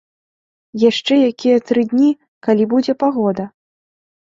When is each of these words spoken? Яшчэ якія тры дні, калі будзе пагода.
Яшчэ 0.83 1.13
якія 1.31 1.57
тры 1.67 1.85
дні, 1.93 2.09
калі 2.49 2.69
будзе 2.73 2.99
пагода. 3.07 3.49